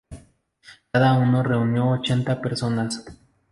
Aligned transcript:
Cada 0.91 1.13
uno 1.13 1.43
reunió 1.43 1.89
ochenta 1.91 2.41
personas. 2.41 3.03